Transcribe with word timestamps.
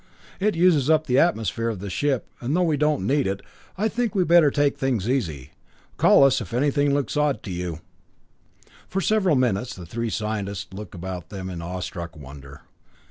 It 0.39 0.55
uses 0.55 0.89
up 0.89 1.05
the 1.05 1.19
atmosphere 1.19 1.69
of 1.69 1.77
the 1.77 1.91
ship, 1.91 2.27
and 2.39 2.55
though 2.57 2.63
we 2.63 2.75
don't 2.75 3.05
need 3.05 3.27
it, 3.27 3.43
I 3.77 3.87
think 3.87 4.15
we'd 4.15 4.27
better 4.27 4.49
take 4.49 4.75
things 4.75 5.07
easy. 5.07 5.51
Call 5.97 6.23
us 6.23 6.41
if 6.41 6.55
anything 6.55 6.91
looks 6.91 7.15
odd 7.15 7.43
to 7.43 7.51
you." 7.51 7.81
For 8.87 8.99
several 8.99 9.35
minutes 9.35 9.75
the 9.75 9.85
three 9.85 10.09
scientists 10.09 10.73
looked 10.73 10.95
about 10.95 11.29
them 11.29 11.51
in 11.51 11.61
awe 11.61 11.81
struck 11.81 12.17
wonder. 12.17 12.61